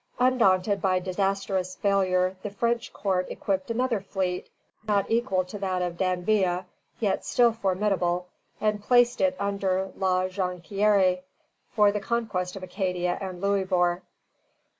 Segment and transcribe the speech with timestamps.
[0.17, 4.49] Undaunted by disastrous failure, the French court equipped another fleet,
[4.87, 6.65] not equal to that of D'Anville,
[6.99, 8.25] yet still formidable,
[8.59, 11.19] and placed it under La Jonquière,
[11.69, 14.01] for the conquest of Acadia and Louisbourg.